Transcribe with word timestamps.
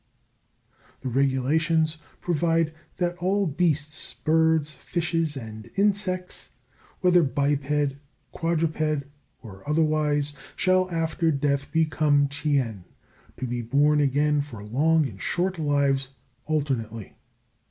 The 1.01 1.09
regulations 1.09 1.99
provide 2.21 2.73
that 2.97 3.15
all 3.19 3.45
beasts, 3.45 4.15
birds, 4.23 4.73
fishes, 4.73 5.37
and 5.37 5.69
insects, 5.75 6.53
whether 7.01 7.21
biped, 7.21 7.97
quadruped, 8.31 9.03
or 9.43 9.61
otherwise, 9.69 10.33
shall 10.55 10.89
after 10.89 11.29
death 11.31 11.71
become 11.71 12.29
chien, 12.29 12.85
to 13.37 13.45
be 13.45 13.61
born 13.61 14.01
again 14.01 14.41
for 14.41 14.63
long 14.63 15.05
and 15.05 15.21
short 15.21 15.59
lives 15.59 16.09
alternately. 16.45 17.13